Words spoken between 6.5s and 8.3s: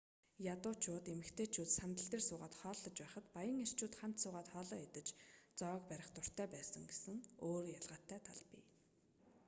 байсан гэсэн өөр ялгаатай